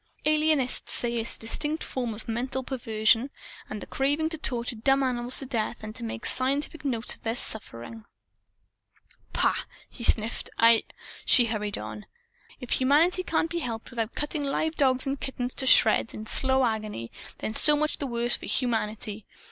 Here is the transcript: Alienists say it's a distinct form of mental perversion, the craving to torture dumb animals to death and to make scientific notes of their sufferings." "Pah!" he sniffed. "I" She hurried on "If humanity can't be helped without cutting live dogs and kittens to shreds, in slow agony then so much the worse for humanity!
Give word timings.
Alienists 0.25 0.91
say 0.93 1.13
it's 1.17 1.37
a 1.37 1.41
distinct 1.41 1.83
form 1.83 2.15
of 2.15 2.27
mental 2.27 2.63
perversion, 2.63 3.29
the 3.69 3.85
craving 3.85 4.29
to 4.29 4.37
torture 4.39 4.75
dumb 4.75 5.03
animals 5.03 5.37
to 5.37 5.45
death 5.45 5.77
and 5.83 5.95
to 5.95 6.03
make 6.03 6.25
scientific 6.25 6.83
notes 6.83 7.13
of 7.13 7.21
their 7.21 7.35
sufferings." 7.35 8.03
"Pah!" 9.31 9.53
he 9.91 10.03
sniffed. 10.03 10.49
"I" 10.57 10.81
She 11.27 11.45
hurried 11.45 11.77
on 11.77 12.07
"If 12.59 12.71
humanity 12.71 13.21
can't 13.21 13.51
be 13.51 13.59
helped 13.59 13.91
without 13.91 14.15
cutting 14.15 14.43
live 14.43 14.73
dogs 14.75 15.05
and 15.05 15.21
kittens 15.21 15.53
to 15.53 15.67
shreds, 15.67 16.15
in 16.15 16.25
slow 16.25 16.65
agony 16.65 17.11
then 17.37 17.53
so 17.53 17.75
much 17.75 17.99
the 17.99 18.07
worse 18.07 18.35
for 18.35 18.47
humanity! 18.47 19.27